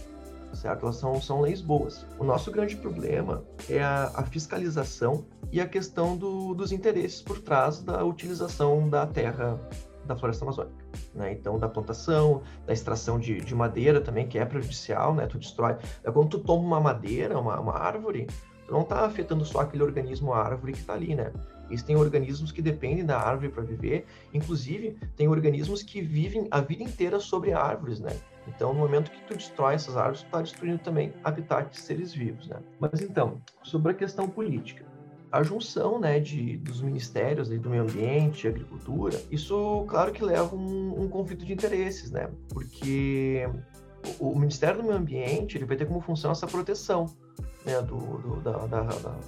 certo? 0.54 0.85
Elas 0.85 0.97
são, 0.97 1.21
são 1.21 1.40
leis 1.40 1.61
boas. 1.61 2.06
O 2.18 2.25
nosso 2.25 2.50
grande 2.50 2.76
problema 2.76 3.44
é 3.68 3.82
a, 3.82 4.11
a 4.14 4.23
fiscalização 4.25 5.25
e 5.50 5.61
a 5.61 5.66
questão 5.66 6.16
do, 6.16 6.54
dos 6.54 6.73
interesses 6.73 7.21
por 7.23 7.38
trás 7.40 7.82
da 7.82 8.04
utilização 8.04 8.88
da 8.88 9.06
terra 9.06 9.59
da 10.04 10.16
floresta 10.16 10.44
amazônica. 10.44 10.85
Né? 11.14 11.32
Então, 11.32 11.59
da 11.59 11.68
plantação, 11.68 12.42
da 12.66 12.73
extração 12.73 13.18
de, 13.18 13.40
de, 13.40 13.54
madeira 13.54 14.00
também, 14.00 14.26
que 14.26 14.38
é 14.38 14.44
prejudicial, 14.44 15.14
né? 15.14 15.26
Tu 15.26 15.38
destrói. 15.38 15.76
É 16.02 16.11
quando 16.11 16.30
tu 16.30 16.38
toma 16.40 16.62
uma 16.64 16.80
madeira, 16.80 17.38
uma, 17.38 17.61
uma 17.61 17.75
árvore, 17.75 18.26
Tu 18.66 18.73
não 18.73 18.82
está 18.82 19.04
afetando 19.04 19.44
só 19.44 19.61
aquele 19.61 19.82
organismo 19.82 20.32
árvore 20.32 20.73
que 20.73 20.78
está 20.78 20.94
ali, 20.94 21.14
né? 21.14 21.32
Existem 21.71 21.97
organismos 21.97 22.52
que 22.52 22.62
dependem 22.62 23.04
da 23.04 23.18
árvore 23.18 23.50
para 23.50 23.62
viver, 23.62 24.06
inclusive 24.32 24.97
tem 25.16 25.28
organismos 25.28 25.82
que 25.82 26.00
vivem 26.00 26.47
a 26.50 26.61
vida 26.61 26.82
inteira 26.82 27.18
sobre 27.18 27.52
árvores, 27.52 28.00
né? 28.00 28.16
Então, 28.49 28.72
no 28.72 28.80
momento 28.80 29.11
que 29.11 29.22
tu 29.22 29.34
destrói 29.34 29.75
essas 29.75 29.96
árvores, 29.96 30.22
tu 30.22 30.26
está 30.26 30.42
destruindo 30.42 30.78
também 30.78 31.12
habitat 31.22 31.70
de 31.70 31.80
seres 31.80 32.12
vivos, 32.12 32.49
né? 32.49 32.58
Mas 32.80 33.00
então, 33.00 33.40
sobre 33.62 33.92
a 33.92 33.94
questão 33.94 34.28
política 34.28 34.84
a 35.32 35.42
junção 35.42 35.99
né, 35.99 36.20
de, 36.20 36.58
dos 36.58 36.82
ministérios 36.82 37.49
do 37.49 37.70
meio 37.70 37.82
ambiente 37.84 38.46
agricultura, 38.46 39.18
isso, 39.30 39.87
claro 39.88 40.12
que 40.12 40.22
leva 40.22 40.54
um, 40.54 41.04
um 41.04 41.08
conflito 41.08 41.46
de 41.46 41.54
interesses, 41.54 42.11
né? 42.11 42.28
Porque 42.50 43.49
o, 44.20 44.32
o, 44.32 44.38
Ministério 44.38 44.82
do 44.82 44.82
Meio 44.82 44.99
Ambiente 44.99 45.56
ele 45.56 45.64
vai 45.64 45.75
ter 45.75 45.87
como 45.87 46.02
função 46.02 46.32
essa 46.32 46.46
proteção 46.46 47.06
né, 47.64 47.81
do, 47.83 47.97
do 47.97 48.40
da, 48.40 48.66
da, 48.66 48.83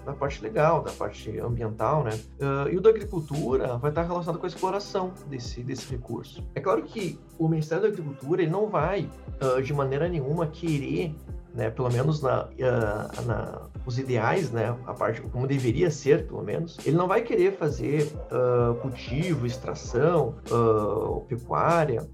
da, 0.05 0.13
parte 0.13 0.43
legal, 0.43 0.83
da 0.83 0.91
parte 0.93 1.39
ambiental, 1.39 2.05
né? 2.05 2.19
Uh, 2.41 2.69
e 2.71 2.77
o 2.77 2.81
da 2.81 2.91
agricultura 2.91 3.77
vai 3.79 3.91
estar 3.91 4.03
relacionado 4.03 4.39
com 4.39 4.47
a 4.47 4.49
exploração 4.49 5.13
desse, 5.29 5.63
desse 5.63 5.91
recurso. 5.91 6.45
É 6.55 6.61
claro 6.61 6.83
que 6.83 7.19
o 7.39 7.49
Ministério 7.49 7.83
da 7.83 7.89
Agricultura 7.89 8.43
ele 8.43 8.51
não 8.51 8.69
vai, 8.69 9.09
uh, 9.41 9.63
de 9.63 9.73
maneira 9.73 10.09
nenhuma, 10.09 10.47
querer 10.47 11.15
né, 11.55 11.71
pelo 11.71 11.91
menos 11.91 12.21
na, 12.21 12.47
uh, 12.47 13.23
na, 13.25 13.63
os 13.87 13.99
ideais, 13.99 14.51
né, 14.51 14.77
a 14.87 14.93
parte 14.93 15.23
como 15.23 15.47
deveria 15.47 15.91
ser, 15.91 16.27
pelo 16.27 16.43
menos, 16.43 16.79
ele 16.85 16.97
não 16.97 17.07
vai 17.07 17.23
querer 17.23 17.53
fazer 17.53 18.13
uh, 18.31 18.75
cultivo, 18.81 19.47
extração, 19.47 20.35
uh, 20.51 21.21
pecuária 21.29 22.09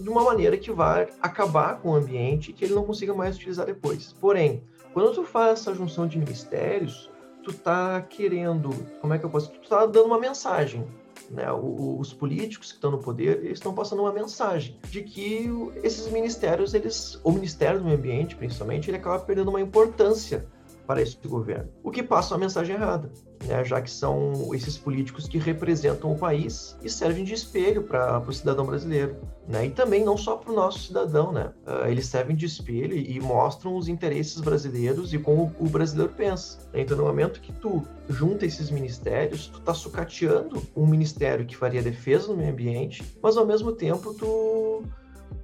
de 0.00 0.08
uma 0.08 0.24
maneira 0.24 0.56
que 0.56 0.72
vai 0.72 1.08
acabar 1.20 1.78
com 1.80 1.90
o 1.90 1.94
ambiente 1.94 2.52
que 2.52 2.64
ele 2.64 2.74
não 2.74 2.84
consiga 2.84 3.12
mais 3.12 3.36
utilizar 3.36 3.66
depois. 3.66 4.14
Porém, 4.18 4.62
quando 4.92 5.14
tu 5.14 5.24
faz 5.24 5.60
essa 5.60 5.74
junção 5.74 6.06
de 6.06 6.18
ministérios, 6.18 7.10
tu 7.42 7.52
tá 7.52 8.00
querendo, 8.02 8.70
como 9.00 9.14
é 9.14 9.18
que 9.18 9.24
eu 9.24 9.30
posso, 9.30 9.50
tu 9.50 9.68
tá 9.68 9.86
dando 9.86 10.06
uma 10.06 10.18
mensagem 10.18 10.86
né, 11.30 11.46
os 11.52 12.12
políticos 12.12 12.68
que 12.68 12.74
estão 12.74 12.90
no 12.90 12.98
poder 12.98 13.38
eles 13.44 13.58
estão 13.58 13.74
passando 13.74 14.02
uma 14.02 14.12
mensagem 14.12 14.76
de 14.90 15.02
que 15.02 15.48
esses 15.82 16.10
ministérios, 16.10 16.74
eles, 16.74 17.20
o 17.22 17.30
Ministério 17.30 17.78
do 17.78 17.84
Meio 17.84 17.96
Ambiente, 17.96 18.36
principalmente, 18.36 18.90
ele 18.90 18.96
acaba 18.96 19.18
perdendo 19.20 19.48
uma 19.48 19.60
importância 19.60 20.46
para 20.90 21.02
esse 21.02 21.16
governo, 21.24 21.70
o 21.84 21.90
que 21.92 22.02
passa 22.02 22.34
uma 22.34 22.40
mensagem 22.40 22.74
errada, 22.74 23.12
né? 23.46 23.64
já 23.64 23.80
que 23.80 23.88
são 23.88 24.52
esses 24.52 24.76
políticos 24.76 25.28
que 25.28 25.38
representam 25.38 26.10
o 26.10 26.18
país 26.18 26.76
e 26.82 26.90
servem 26.90 27.22
de 27.22 27.32
espelho 27.32 27.84
para 27.84 28.18
o 28.18 28.32
cidadão 28.32 28.66
brasileiro. 28.66 29.14
Né? 29.46 29.66
E 29.66 29.70
também 29.70 30.04
não 30.04 30.16
só 30.16 30.34
para 30.36 30.50
o 30.50 30.54
nosso 30.54 30.80
cidadão, 30.80 31.30
né? 31.30 31.52
Uh, 31.64 31.86
eles 31.86 32.06
servem 32.06 32.34
de 32.34 32.44
espelho 32.44 32.96
e 32.96 33.20
mostram 33.20 33.76
os 33.76 33.86
interesses 33.86 34.40
brasileiros 34.40 35.14
e 35.14 35.18
como 35.20 35.54
o 35.60 35.68
brasileiro 35.68 36.12
pensa. 36.12 36.58
Então, 36.74 36.96
no 36.96 37.04
momento 37.04 37.40
que 37.40 37.52
tu 37.52 37.84
junta 38.08 38.44
esses 38.44 38.68
ministérios, 38.68 39.46
tu 39.46 39.60
tá 39.60 39.72
sucateando 39.72 40.60
um 40.74 40.88
ministério 40.88 41.46
que 41.46 41.56
faria 41.56 41.82
defesa 41.82 42.26
do 42.26 42.36
meio 42.36 42.50
ambiente, 42.50 43.04
mas 43.22 43.36
ao 43.36 43.46
mesmo 43.46 43.70
tempo 43.70 44.12
tu 44.12 44.82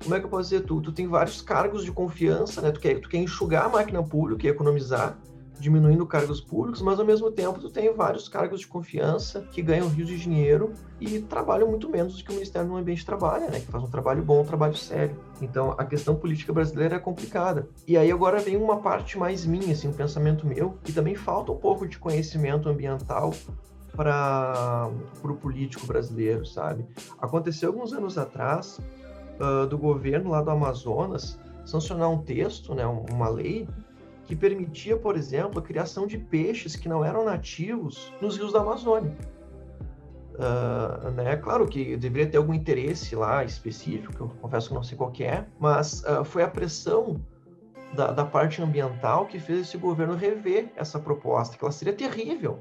como 0.02 0.14
é 0.14 0.20
que 0.20 0.26
eu 0.26 0.30
posso 0.30 0.50
dizer? 0.50 0.64
Tu, 0.64 0.80
tu 0.80 0.92
tem 0.92 1.06
vários 1.06 1.40
cargos 1.40 1.84
de 1.84 1.92
confiança, 1.92 2.60
né? 2.60 2.70
Tu 2.70 2.80
quer, 2.80 3.00
tu 3.00 3.08
quer 3.08 3.18
enxugar 3.18 3.66
a 3.66 3.68
máquina 3.68 4.02
pública 4.02 4.46
e 4.46 4.50
economizar, 4.50 5.18
diminuindo 5.58 6.06
cargos 6.06 6.40
públicos, 6.40 6.82
mas 6.82 6.98
ao 6.98 7.06
mesmo 7.06 7.30
tempo 7.30 7.58
tu 7.58 7.70
tem 7.70 7.92
vários 7.94 8.28
cargos 8.28 8.60
de 8.60 8.66
confiança 8.66 9.40
que 9.50 9.62
ganham 9.62 9.88
rios 9.88 10.08
de 10.08 10.18
dinheiro 10.18 10.72
e 11.00 11.20
trabalham 11.20 11.68
muito 11.68 11.88
menos 11.88 12.16
do 12.16 12.24
que 12.24 12.30
o 12.30 12.34
Ministério 12.34 12.68
do 12.68 12.76
Ambiente 12.76 13.04
trabalha, 13.04 13.48
né? 13.48 13.60
Que 13.60 13.66
faz 13.66 13.82
um 13.82 13.90
trabalho 13.90 14.22
bom, 14.22 14.42
um 14.42 14.44
trabalho 14.44 14.76
sério. 14.76 15.16
Então 15.40 15.74
a 15.78 15.84
questão 15.84 16.14
política 16.14 16.52
brasileira 16.52 16.96
é 16.96 16.98
complicada. 16.98 17.68
E 17.86 17.96
aí 17.96 18.10
agora 18.10 18.38
vem 18.38 18.56
uma 18.56 18.78
parte 18.78 19.18
mais 19.18 19.46
minha, 19.46 19.72
assim, 19.72 19.88
um 19.88 19.92
pensamento 19.92 20.46
meu, 20.46 20.78
que 20.84 20.92
também 20.92 21.14
falta 21.14 21.52
um 21.52 21.56
pouco 21.56 21.86
de 21.86 21.98
conhecimento 21.98 22.68
ambiental 22.68 23.32
para 23.94 24.90
o 25.24 25.34
político 25.34 25.86
brasileiro, 25.86 26.44
sabe? 26.44 26.86
Aconteceu 27.18 27.70
alguns 27.70 27.92
anos 27.94 28.18
atrás 28.18 28.78
uh, 29.40 29.66
do 29.66 29.78
governo 29.78 30.30
lá 30.30 30.42
do 30.42 30.50
Amazonas 30.50 31.38
sancionar 31.64 32.08
um 32.10 32.18
texto, 32.18 32.74
né, 32.74 32.86
uma 32.86 33.28
lei 33.28 33.66
que 34.26 34.34
permitia, 34.34 34.96
por 34.96 35.16
exemplo, 35.16 35.60
a 35.60 35.62
criação 35.62 36.06
de 36.06 36.18
peixes 36.18 36.74
que 36.74 36.88
não 36.88 37.04
eram 37.04 37.24
nativos 37.24 38.12
nos 38.20 38.36
rios 38.36 38.52
da 38.52 38.60
Amazônia. 38.60 39.16
Uh, 40.34 41.10
né? 41.12 41.36
Claro 41.36 41.66
que 41.66 41.96
deveria 41.96 42.28
ter 42.28 42.36
algum 42.36 42.52
interesse 42.52 43.16
lá 43.16 43.42
específico, 43.42 44.24
eu 44.24 44.28
confesso 44.40 44.68
que 44.68 44.74
não 44.74 44.82
sei 44.82 44.98
qual 44.98 45.10
é, 45.20 45.46
mas 45.58 46.02
uh, 46.02 46.24
foi 46.24 46.42
a 46.42 46.48
pressão 46.48 47.18
da, 47.94 48.10
da, 48.10 48.24
parte 48.24 48.60
ambiental 48.60 49.26
que 49.26 49.38
fez 49.38 49.60
esse 49.60 49.78
governo 49.78 50.14
rever 50.14 50.70
essa 50.76 50.98
proposta, 50.98 51.56
que 51.56 51.64
ela 51.64 51.72
seria 51.72 51.94
terrível. 51.94 52.58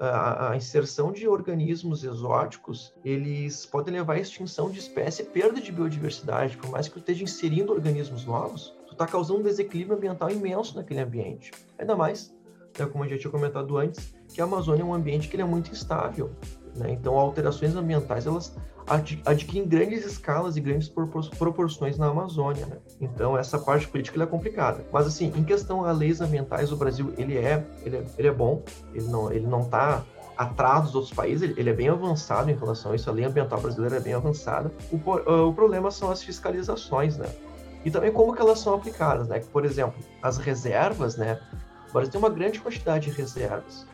A, 0.00 0.50
a 0.50 0.56
inserção 0.56 1.12
de 1.12 1.28
organismos 1.28 2.02
exóticos, 2.02 2.92
eles 3.04 3.66
podem 3.66 3.94
levar 3.94 4.14
à 4.14 4.18
extinção 4.18 4.70
de 4.70 4.78
espécie 4.78 5.22
e 5.22 5.26
perda 5.26 5.60
de 5.60 5.70
biodiversidade, 5.70 6.56
por 6.56 6.70
mais 6.70 6.88
que 6.88 6.96
eu 6.96 7.00
esteja 7.00 7.22
inserindo 7.22 7.72
organismos 7.72 8.24
novos, 8.24 8.74
está 8.98 9.06
causando 9.06 9.40
um 9.40 9.42
desequilíbrio 9.42 9.96
ambiental 9.96 10.28
imenso 10.30 10.76
naquele 10.76 11.00
ambiente. 11.00 11.52
Ainda 11.78 11.94
mais, 11.94 12.34
né, 12.76 12.84
como 12.86 13.04
a 13.04 13.08
gente 13.08 13.20
tinha 13.20 13.30
comentado 13.30 13.76
antes, 13.78 14.12
que 14.28 14.40
a 14.40 14.44
Amazônia 14.44 14.82
é 14.82 14.84
um 14.84 14.92
ambiente 14.92 15.28
que 15.28 15.40
é 15.40 15.44
muito 15.44 15.70
instável. 15.70 16.32
Né? 16.76 16.90
Então, 16.90 17.16
alterações 17.16 17.76
ambientais 17.76 18.26
elas 18.26 18.56
adquirem 19.24 19.68
grandes 19.68 20.04
escalas 20.04 20.56
e 20.56 20.60
grandes 20.60 20.88
proporções 21.38 21.98
na 21.98 22.06
Amazônia. 22.06 22.66
Né? 22.66 22.78
Então, 23.00 23.36
essa 23.38 23.58
parte 23.58 23.86
política 23.86 24.22
é 24.22 24.26
complicada. 24.26 24.84
Mas, 24.92 25.06
assim, 25.06 25.32
em 25.36 25.44
questão 25.44 25.84
a 25.84 25.92
leis 25.92 26.20
ambientais, 26.20 26.72
o 26.72 26.76
Brasil 26.76 27.12
ele 27.16 27.36
é, 27.36 27.64
ele 27.84 27.98
é, 27.98 28.04
ele 28.18 28.28
é 28.28 28.32
bom, 28.32 28.62
ele 28.94 29.06
não 29.06 29.32
ele 29.32 29.46
não 29.46 29.60
está 29.60 30.04
atrás 30.36 30.84
dos 30.84 30.94
outros 30.94 31.12
países, 31.12 31.42
ele, 31.42 31.60
ele, 31.60 31.70
é 31.70 31.72
bem 31.72 31.88
avançado 31.88 32.48
em 32.48 32.54
relação 32.54 32.92
a 32.92 32.94
isso, 32.94 33.10
a 33.10 33.12
lei 33.12 33.24
ambiental 33.24 33.60
brasileira 33.60 33.96
é 33.96 34.00
bem 34.00 34.14
avançada. 34.14 34.70
O, 34.90 34.96
o 35.48 35.52
problema 35.52 35.90
são 35.90 36.10
as 36.10 36.22
fiscalizações, 36.22 37.18
né? 37.18 37.28
E 37.88 37.90
também 37.90 38.12
como 38.12 38.34
que 38.34 38.42
elas 38.42 38.60
são 38.60 38.74
aplicadas, 38.74 39.28
né? 39.28 39.40
Por 39.50 39.64
exemplo, 39.64 39.98
as 40.22 40.36
reservas, 40.36 41.16
né? 41.16 41.40
O 41.88 41.92
Brasil 41.94 42.12
tem 42.12 42.20
uma 42.20 42.28
grande 42.28 42.60
quantidade 42.60 43.10
de 43.10 43.16
reservas, 43.16 43.86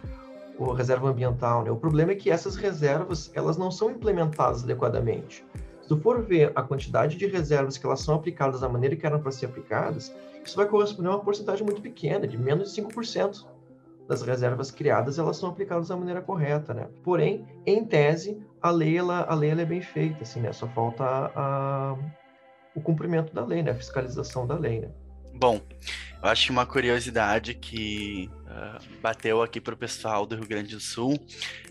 o 0.59 0.73
reserva 0.73 1.09
ambiental, 1.09 1.63
né? 1.63 1.71
O 1.71 1.77
problema 1.77 2.11
é 2.11 2.17
que 2.17 2.29
essas 2.29 2.57
reservas, 2.57 3.31
elas 3.35 3.57
não 3.57 3.71
são 3.71 3.93
implementadas 3.93 4.65
adequadamente. 4.65 5.47
Se 5.81 5.89
tu 5.89 5.97
for 5.97 6.23
ver 6.23 6.51
a 6.57 6.63
quantidade 6.63 7.17
de 7.17 7.27
reservas 7.29 7.79
que 7.79 7.87
elas 7.87 8.01
são 8.01 8.17
aplicadas 8.17 8.63
da 8.63 8.69
maneira 8.69 8.97
que 8.97 9.07
eram 9.07 9.21
para 9.21 9.31
ser 9.31 9.47
aplicadas, 9.47 10.13
isso 10.45 10.57
vai 10.57 10.67
corresponder 10.67 11.11
a 11.11 11.13
uma 11.13 11.21
porcentagem 11.21 11.65
muito 11.65 11.81
pequena, 11.81 12.27
de 12.27 12.37
menos 12.37 12.75
de 12.75 12.83
5% 12.83 13.47
das 14.09 14.23
reservas 14.23 14.73
criadas, 14.73 15.21
elas 15.21 15.37
são 15.37 15.49
aplicadas 15.51 15.87
da 15.87 15.97
maneira 15.97 16.21
correta, 16.21 16.75
né? 16.75 16.89
Porém, 17.05 17.47
em 17.65 17.85
tese, 17.85 18.43
a 18.61 18.71
lei, 18.71 18.99
ela, 18.99 19.25
a 19.25 19.35
lei 19.37 19.51
ela 19.51 19.63
é 19.63 19.65
bem 19.65 19.81
feita, 19.81 20.25
assim, 20.25 20.41
né? 20.41 20.53
Só 20.53 20.67
falta 20.67 21.05
a, 21.05 21.97
o 22.75 22.81
cumprimento 22.81 23.35
da 23.35 23.45
lei, 23.45 23.62
né? 23.62 23.71
A 23.71 23.75
fiscalização 23.75 24.47
da 24.47 24.57
lei, 24.57 24.81
né? 24.81 24.88
Bom, 25.35 25.61
eu 26.23 26.28
acho 26.28 26.47
que 26.47 26.50
uma 26.52 26.64
curiosidade 26.64 27.54
que 27.54 28.31
uh, 28.47 29.00
bateu 29.00 29.43
aqui 29.43 29.61
para 29.61 29.75
o 29.75 29.76
pessoal 29.76 30.25
do 30.25 30.37
Rio 30.37 30.47
Grande 30.47 30.75
do 30.75 30.81
Sul 30.81 31.19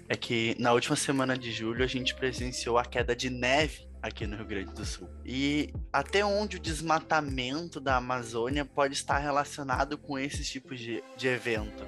é 0.10 0.16
que 0.16 0.56
na 0.60 0.74
última 0.74 0.96
semana 0.96 1.38
de 1.38 1.52
julho 1.52 1.84
a 1.84 1.88
gente 1.88 2.14
presenciou 2.14 2.78
a 2.78 2.84
queda 2.84 3.16
de 3.16 3.30
neve 3.30 3.88
aqui 4.02 4.28
no 4.28 4.36
Rio 4.36 4.46
Grande 4.46 4.74
do 4.74 4.86
Sul. 4.86 5.10
E 5.26 5.74
até 5.94 6.26
onde 6.26 6.58
o 6.58 6.60
desmatamento 6.60 7.80
da 7.80 7.96
Amazônia 7.96 8.66
pode 8.66 8.94
estar 8.94 9.18
relacionado 9.18 9.98
com 9.98 10.20
esses 10.20 10.50
tipos 10.50 10.78
de, 10.78 11.02
de 11.16 11.28
evento? 11.30 11.86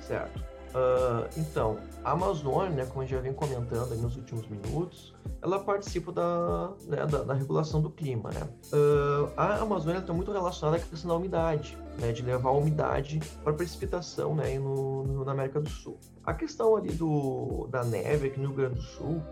Certo. 0.00 0.49
Uh, 0.70 1.28
então, 1.36 1.78
a 2.04 2.12
Amazônia, 2.12 2.70
né, 2.70 2.86
como 2.86 3.00
a 3.00 3.04
gente 3.04 3.14
já 3.16 3.20
vem 3.20 3.32
comentando 3.32 3.94
nos 3.96 4.16
últimos 4.16 4.46
minutos, 4.48 5.12
ela 5.42 5.58
participa 5.58 6.12
da, 6.12 6.70
né, 6.86 7.06
da, 7.06 7.22
da, 7.24 7.34
regulação 7.34 7.80
do 7.80 7.90
clima. 7.90 8.30
Né? 8.30 8.48
Uh, 8.72 9.32
a 9.36 9.56
Amazônia 9.56 9.98
está 9.98 10.12
muito 10.12 10.30
relacionada 10.30 10.76
à 10.76 10.80
questão 10.80 11.10
da 11.10 11.16
umidade, 11.16 11.76
né, 11.98 12.12
de 12.12 12.22
levar 12.22 12.50
a 12.50 12.52
umidade 12.52 13.18
para 13.42 13.52
precipitação 13.52 14.34
né, 14.34 14.58
no, 14.58 15.02
no, 15.04 15.24
na 15.24 15.32
América 15.32 15.60
do 15.60 15.68
Sul. 15.68 15.98
A 16.24 16.32
questão 16.34 16.76
ali 16.76 16.92
do, 16.92 17.66
da 17.70 17.82
neve 17.82 18.28
aqui 18.28 18.38
no 18.38 18.48
Rio 18.48 18.56
Grande 18.56 18.74
do 18.76 18.82
Sul 18.82 19.22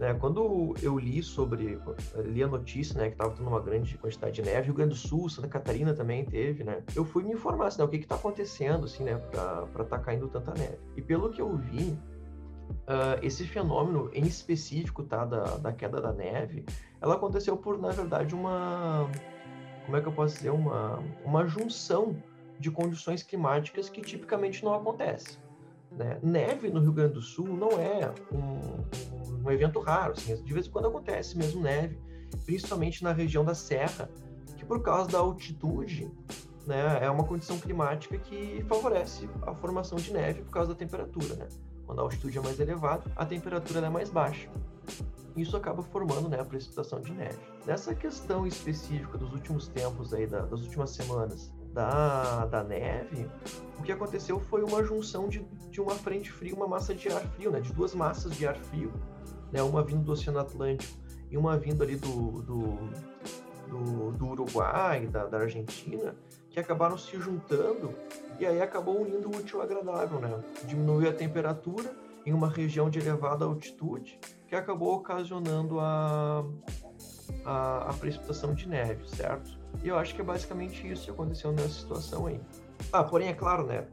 né, 0.00 0.14
quando 0.14 0.74
eu 0.82 0.98
li 0.98 1.22
sobre, 1.22 1.78
li 2.24 2.42
a 2.42 2.48
notícia, 2.48 2.98
né, 2.98 3.08
que 3.08 3.12
estava 3.12 3.34
tendo 3.34 3.46
uma 3.46 3.60
grande 3.60 3.98
quantidade 3.98 4.32
de 4.32 4.40
neve, 4.42 4.68
Rio 4.68 4.74
Grande 4.74 4.94
do 4.94 4.96
Sul, 4.96 5.28
Santa 5.28 5.46
Catarina 5.46 5.92
também 5.92 6.24
teve, 6.24 6.64
né, 6.64 6.82
eu 6.96 7.04
fui 7.04 7.22
me 7.22 7.34
informar, 7.34 7.66
assim, 7.66 7.80
né, 7.80 7.84
o 7.84 7.88
que 7.88 7.96
está 7.98 8.14
acontecendo, 8.14 8.86
assim, 8.86 9.04
né, 9.04 9.16
para 9.30 9.66
estar 9.66 9.84
tá 9.84 9.98
caindo 9.98 10.26
tanta 10.28 10.54
neve. 10.54 10.78
E 10.96 11.02
pelo 11.02 11.28
que 11.28 11.42
eu 11.42 11.54
vi, 11.54 11.98
uh, 12.70 13.20
esse 13.22 13.46
fenômeno 13.46 14.10
em 14.14 14.24
específico, 14.24 15.02
tá, 15.02 15.26
da, 15.26 15.58
da 15.58 15.70
queda 15.70 16.00
da 16.00 16.14
neve, 16.14 16.64
ela 16.98 17.16
aconteceu 17.16 17.54
por, 17.58 17.78
na 17.78 17.90
verdade, 17.90 18.34
uma, 18.34 19.06
como 19.84 19.98
é 19.98 20.00
que 20.00 20.08
eu 20.08 20.12
posso 20.12 20.34
dizer, 20.36 20.50
uma, 20.50 20.98
uma 21.26 21.46
junção 21.46 22.16
de 22.58 22.70
condições 22.70 23.22
climáticas 23.22 23.90
que 23.90 24.00
tipicamente 24.00 24.64
não 24.64 24.74
acontece. 24.74 25.38
Né? 25.90 26.18
Neve 26.22 26.70
no 26.70 26.80
Rio 26.80 26.92
Grande 26.92 27.14
do 27.14 27.20
Sul 27.22 27.48
não 27.48 27.72
é 27.72 28.12
um, 28.32 29.44
um 29.44 29.50
evento 29.50 29.80
raro, 29.80 30.12
assim, 30.12 30.34
de 30.42 30.52
vez 30.52 30.66
em 30.66 30.70
quando 30.70 30.88
acontece 30.88 31.36
mesmo 31.36 31.60
neve, 31.60 31.98
principalmente 32.44 33.02
na 33.02 33.12
região 33.12 33.44
da 33.44 33.54
Serra, 33.54 34.08
que 34.56 34.64
por 34.64 34.82
causa 34.82 35.10
da 35.10 35.18
altitude 35.18 36.10
né, 36.66 36.98
é 37.02 37.10
uma 37.10 37.24
condição 37.24 37.58
climática 37.58 38.16
que 38.18 38.64
favorece 38.68 39.28
a 39.42 39.54
formação 39.54 39.98
de 39.98 40.12
neve 40.12 40.42
por 40.42 40.52
causa 40.52 40.70
da 40.70 40.74
temperatura, 40.74 41.34
né? 41.34 41.48
Quando 41.90 41.98
a 41.98 42.02
altitude 42.02 42.38
é 42.38 42.40
mais 42.40 42.60
elevada, 42.60 43.02
a 43.16 43.26
temperatura 43.26 43.84
é 43.84 43.90
mais 43.90 44.10
baixa. 44.10 44.48
Isso 45.36 45.56
acaba 45.56 45.82
formando 45.82 46.28
né, 46.28 46.38
a 46.38 46.44
precipitação 46.44 47.00
de 47.00 47.12
neve. 47.12 47.36
Nessa 47.66 47.96
questão 47.96 48.46
específica 48.46 49.18
dos 49.18 49.32
últimos 49.32 49.66
tempos, 49.66 50.14
aí, 50.14 50.24
da, 50.24 50.42
das 50.42 50.60
últimas 50.60 50.90
semanas, 50.90 51.52
da, 51.72 52.46
da 52.46 52.62
neve, 52.62 53.28
o 53.76 53.82
que 53.82 53.90
aconteceu 53.90 54.38
foi 54.38 54.62
uma 54.62 54.84
junção 54.84 55.28
de, 55.28 55.44
de 55.68 55.80
uma 55.80 55.96
frente 55.96 56.30
fria, 56.30 56.54
uma 56.54 56.68
massa 56.68 56.94
de 56.94 57.08
ar 57.08 57.22
frio, 57.22 57.50
né, 57.50 57.60
de 57.60 57.72
duas 57.72 57.92
massas 57.92 58.36
de 58.36 58.46
ar 58.46 58.56
frio, 58.56 58.92
né, 59.50 59.60
uma 59.60 59.82
vindo 59.82 60.04
do 60.04 60.12
Oceano 60.12 60.38
Atlântico 60.38 60.96
e 61.28 61.36
uma 61.36 61.58
vindo 61.58 61.82
ali 61.82 61.96
do, 61.96 62.40
do, 62.42 62.78
do, 63.66 64.12
do 64.12 64.26
Uruguai, 64.28 65.08
da, 65.08 65.26
da 65.26 65.38
Argentina, 65.38 66.14
que 66.50 66.58
acabaram 66.58 66.98
se 66.98 67.18
juntando 67.18 67.94
e 68.38 68.46
aí 68.46 68.60
acabou 68.60 69.00
unindo 69.00 69.28
o 69.28 69.36
útil 69.36 69.60
ao 69.60 69.66
agradável, 69.66 70.18
né? 70.18 70.42
Diminuiu 70.64 71.08
a 71.08 71.12
temperatura 71.12 71.94
em 72.26 72.32
uma 72.32 72.48
região 72.48 72.90
de 72.90 72.98
elevada 72.98 73.44
altitude, 73.44 74.18
que 74.46 74.54
acabou 74.54 74.94
ocasionando 74.94 75.78
a, 75.80 76.44
a, 77.44 77.90
a 77.90 77.94
precipitação 77.94 78.52
de 78.52 78.68
neve, 78.68 79.08
certo? 79.08 79.58
E 79.82 79.88
eu 79.88 79.96
acho 79.96 80.14
que 80.14 80.20
é 80.20 80.24
basicamente 80.24 80.86
isso 80.90 81.04
que 81.04 81.10
aconteceu 81.10 81.52
nessa 81.52 81.68
situação 81.68 82.26
aí. 82.26 82.40
Ah, 82.92 83.04
porém, 83.04 83.28
é 83.28 83.34
claro, 83.34 83.66
né? 83.66 83.86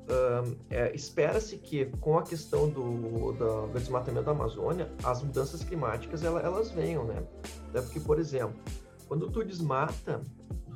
É, 0.69 0.93
Espera-se 0.95 1.57
que 1.57 1.85
com 1.99 2.17
a 2.17 2.23
questão 2.23 2.69
do, 2.69 3.33
do, 3.33 3.67
desmatamento 3.73 4.25
da 4.25 4.31
Amazônia, 4.31 4.89
as 5.03 5.21
mudanças 5.21 5.63
climáticas 5.63 6.23
elas, 6.23 6.71
venham, 6.71 7.03
né? 7.03 7.23
Até 7.69 7.81
porque, 7.81 7.99
por 7.99 8.19
exemplo, 8.19 8.55
quando 9.07 9.29
tu 9.29 9.43
desmata, 9.43 10.21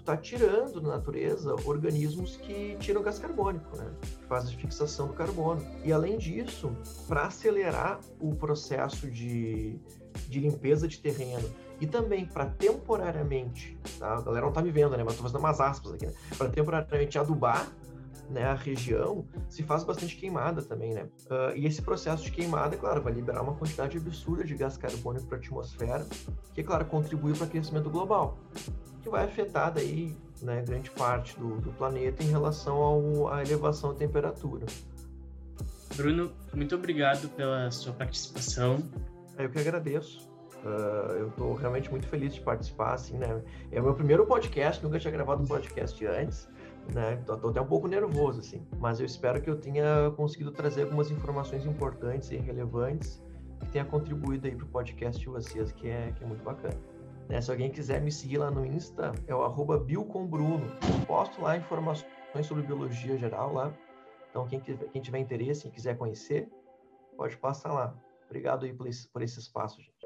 está 0.02 0.18
tirando 0.18 0.82
da 0.82 0.90
natureza 0.90 1.56
organismos 1.66 2.36
que 2.36 2.76
tiram 2.80 3.02
gás 3.02 3.18
carbônico, 3.18 3.78
né? 3.78 3.90
Que 4.02 4.26
fazem 4.26 4.58
fixação 4.58 5.08
do 5.08 5.14
carbono. 5.14 5.66
E 5.84 5.94
além 5.94 6.18
disso, 6.18 6.72
para 7.08 7.28
acelerar 7.28 8.00
o 8.20 8.36
processo 8.36 9.10
de, 9.10 9.80
de 10.28 10.40
limpeza 10.40 10.88
de 10.88 11.00
terreno 11.00 11.50
e 11.80 11.88
também 11.88 12.26
para 12.26 12.46
temporariamente, 12.46 13.78
tá? 13.98 14.18
a 14.18 14.22
galera 14.22 14.42
não 14.42 14.50
está 14.50 14.62
me 14.62 14.72
vendo, 14.72 14.98
né? 14.98 15.04
Mas 15.04 15.14
estou 15.14 15.28
fazendo 15.28 15.40
umas 15.40 15.62
aspas 15.62 15.94
aqui, 15.94 16.06
né? 16.06 16.14
Para 16.38 16.50
temporariamente 16.50 17.18
adubar 17.18 17.68
né, 18.32 18.46
a 18.46 18.54
região, 18.54 19.26
se 19.50 19.64
faz 19.64 19.84
bastante 19.84 20.16
queimada 20.16 20.62
também, 20.62 20.94
né? 20.94 21.04
Uh, 21.26 21.56
e 21.56 21.66
esse 21.66 21.82
processo 21.82 22.24
de 22.24 22.32
queimada, 22.32 22.78
claro, 22.78 23.02
vai 23.02 23.14
liberar 23.14 23.42
uma 23.42 23.54
quantidade 23.54 23.98
absurda 23.98 24.44
de 24.44 24.56
gás 24.56 24.78
carbônico 24.78 25.28
para 25.28 25.38
a 25.38 25.40
atmosfera, 25.40 26.06
que, 26.54 26.64
claro, 26.64 26.86
contribui 26.86 27.34
para 27.34 27.44
o 27.44 27.48
aquecimento 27.48 27.90
global 27.90 28.38
que 29.02 29.10
vai 29.10 29.26
afetar 29.26 29.74
daí, 29.74 30.16
né, 30.42 30.62
grande 30.62 30.90
parte 30.92 31.38
do, 31.40 31.60
do 31.60 31.72
planeta 31.74 32.24
em 32.24 32.28
relação 32.28 32.76
ao, 32.78 33.34
à 33.34 33.42
elevação 33.42 33.92
da 33.92 34.00
temperatura. 34.00 34.66
Bruno, 35.96 36.32
muito 36.54 36.76
obrigado 36.76 37.28
pela 37.30 37.70
sua 37.72 37.94
participação. 37.94 38.78
É, 39.38 39.46
eu 39.46 39.50
que 39.50 39.60
agradeço. 39.60 40.30
Uh, 40.64 41.14
eu 41.14 41.28
estou 41.30 41.54
realmente 41.56 41.90
muito 41.90 42.08
feliz 42.08 42.36
de 42.36 42.42
participar, 42.42 42.94
assim, 42.94 43.18
né? 43.18 43.42
É 43.72 43.82
o 43.82 43.84
meu 43.84 43.96
primeiro 43.96 44.26
podcast, 44.28 44.84
nunca 44.84 45.00
tinha 45.00 45.12
gravado 45.12 45.42
um 45.42 45.48
podcast 45.48 46.06
antes, 46.06 46.48
né? 46.94 47.18
Tô, 47.26 47.38
tô, 47.38 47.50
até 47.50 47.62
um 47.62 47.68
pouco 47.68 47.88
nervoso, 47.88 48.40
assim. 48.40 48.66
Mas 48.80 49.00
eu 49.00 49.06
espero 49.06 49.42
que 49.42 49.50
eu 49.50 49.58
tenha 49.58 50.12
conseguido 50.16 50.52
trazer 50.52 50.84
algumas 50.84 51.12
informações 51.12 51.66
importantes 51.66 52.32
e 52.32 52.38
relevantes 52.38 53.24
que 53.60 53.72
tenha 53.72 53.86
contribuído 53.86 54.48
aí 54.48 54.56
para 54.56 54.66
o 54.66 54.70
podcast 54.70 55.20
de 55.20 55.28
vocês, 55.28 55.72
que 55.72 55.90
é, 55.90 56.12
que 56.12 56.24
é 56.24 56.28
muito 56.28 56.44
bacana. 56.44 56.78
Né? 57.30 57.40
Se 57.40 57.52
alguém 57.52 57.70
quiser 57.70 58.02
me 58.02 58.12
seguir 58.12 58.40
lá 58.40 58.52
no 58.52 58.66
Insta, 58.66 59.14
é 59.28 59.34
o 59.34 59.44
arroba 59.44 59.80
BilComBruno. 59.80 60.70
Posto 61.08 61.42
lá 61.42 61.56
informações 61.56 62.08
sobre 62.44 62.64
biologia 62.64 63.18
geral 63.18 63.54
lá. 63.54 63.74
Então, 64.30 64.48
quem, 64.48 64.60
quem 64.60 65.02
tiver 65.02 65.20
interesse 65.20 65.68
e 65.68 65.72
quiser 65.72 65.98
conhecer, 65.98 66.50
pode 67.16 67.38
passar 67.38 67.72
lá. 67.74 67.96
Obrigado 68.26 68.66
aí 68.66 68.74
por 68.74 68.88
esse, 68.88 69.08
por 69.08 69.22
esse 69.22 69.40
espaço, 69.40 69.82
gente. 69.82 70.01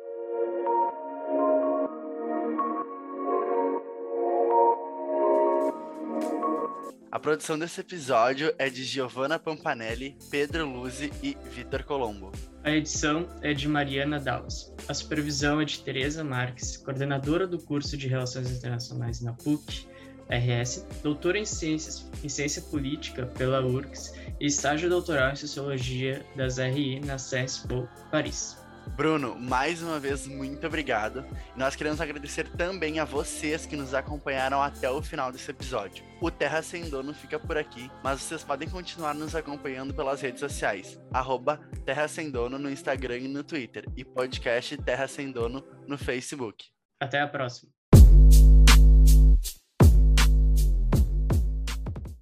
A 7.16 7.20
produção 7.20 7.58
desse 7.58 7.80
episódio 7.80 8.54
é 8.60 8.70
de 8.70 8.84
Giovanna 8.84 9.40
Pampanelli, 9.40 10.18
Pedro 10.30 10.70
Luzi 10.70 11.14
e 11.24 11.38
Vitor 11.50 11.82
Colombo. 11.86 12.30
A 12.62 12.72
edição 12.72 13.30
é 13.42 13.54
de 13.54 13.70
Mariana 13.70 14.20
Dallas. 14.20 14.76
A 14.86 14.94
supervisão 14.94 15.62
é 15.62 15.64
de 15.64 15.80
Tereza 15.80 16.26
Marques, 16.26 16.76
coordenadora 16.76 17.48
do 17.48 17.58
curso 17.58 17.96
de 17.96 18.10
Relações 18.10 18.52
Internacionais 18.52 19.22
na 19.22 19.32
PUC, 19.32 19.88
RS, 20.30 20.86
doutora 21.02 21.40
em 21.40 21.46
Ciências 21.46 22.06
Ciência 22.28 22.62
Política 22.64 23.26
pela 23.26 23.66
URCS 23.66 24.14
e 24.38 24.48
estágio 24.48 24.90
doutoral 24.90 25.32
em 25.32 25.38
Sociologia 25.38 26.22
das 26.36 26.58
RI 26.58 27.00
na 27.00 27.18
Sciences 27.18 27.60
Po, 27.60 27.88
Paris. 28.12 28.65
Bruno, 28.96 29.36
mais 29.38 29.82
uma 29.82 30.00
vez, 30.00 30.26
muito 30.28 30.66
obrigado. 30.66 31.26
nós 31.56 31.76
queremos 31.76 32.00
agradecer 32.00 32.48
também 32.52 33.00
a 33.00 33.06
vocês 33.06 33.66
que 33.66 33.76
nos 33.76 33.94
acompanharam 33.94 34.62
até 34.62 34.90
o 34.90 35.02
final 35.02 35.32
desse 35.32 35.52
episódio. 35.52 36.04
O 36.22 36.32
Terra 36.32 36.62
Sem 36.62 36.90
Dono 36.90 37.14
fica 37.14 37.38
por 37.38 37.58
aqui, 37.58 37.92
mas 38.04 38.22
vocês 38.22 38.44
podem 38.44 38.70
continuar 38.70 39.14
nos 39.14 39.36
acompanhando 39.36 39.94
pelas 39.94 40.22
redes 40.22 40.40
sociais. 40.40 41.00
Arroba 41.12 41.60
Terra 41.86 42.08
Sem 42.08 42.32
Dono 42.32 42.58
no 42.58 42.70
Instagram 42.70 43.18
e 43.18 43.28
no 43.28 43.44
Twitter. 43.44 43.86
E 43.96 44.06
podcast 44.06 44.78
Terra 44.78 45.08
Sem 45.08 45.32
Dono 45.32 45.64
no 45.88 45.98
Facebook. 45.98 46.66
Até 47.00 47.20
a 47.20 47.28
próxima. 47.28 47.75